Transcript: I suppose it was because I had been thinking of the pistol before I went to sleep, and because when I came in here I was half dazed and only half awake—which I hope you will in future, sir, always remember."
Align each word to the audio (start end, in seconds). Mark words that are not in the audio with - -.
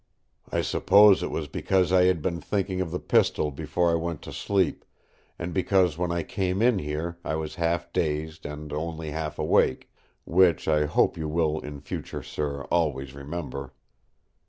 I 0.51 0.61
suppose 0.61 1.21
it 1.21 1.29
was 1.29 1.47
because 1.47 1.91
I 1.91 2.05
had 2.05 2.23
been 2.23 2.41
thinking 2.41 2.81
of 2.81 2.89
the 2.89 2.97
pistol 2.99 3.51
before 3.51 3.91
I 3.91 3.93
went 3.93 4.23
to 4.23 4.33
sleep, 4.33 4.83
and 5.37 5.53
because 5.53 5.95
when 5.95 6.11
I 6.11 6.23
came 6.23 6.59
in 6.59 6.79
here 6.79 7.19
I 7.23 7.35
was 7.35 7.53
half 7.61 7.93
dazed 7.93 8.43
and 8.43 8.73
only 8.73 9.11
half 9.11 9.37
awake—which 9.37 10.67
I 10.67 10.85
hope 10.87 11.17
you 11.17 11.27
will 11.29 11.59
in 11.59 11.81
future, 11.81 12.23
sir, 12.23 12.63
always 12.71 13.13
remember." 13.13 13.73